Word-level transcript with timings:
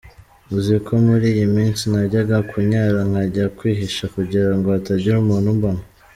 Uzi 0.57 0.75
ko 0.85 0.93
muri 1.07 1.25
iyi 1.33 1.47
minsi 1.55 1.81
najyaga 1.93 2.37
kunyara 2.49 2.99
nkajya 3.09 3.45
kwihisha 3.57 4.03
kugira 4.15 4.51
ngo 4.55 4.67
hatagira 4.75 5.17
umuntu 5.23 5.49
umbona?”. 5.55 5.81